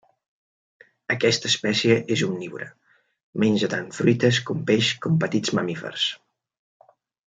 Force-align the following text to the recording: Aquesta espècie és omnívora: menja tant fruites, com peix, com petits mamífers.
Aquesta 1.15 1.51
espècie 1.53 1.97
és 2.17 2.25
omnívora: 2.29 2.69
menja 3.45 3.71
tant 3.77 3.95
fruites, 4.01 4.43
com 4.51 4.67
peix, 4.73 4.93
com 5.07 5.25
petits 5.27 5.59
mamífers. 5.63 6.13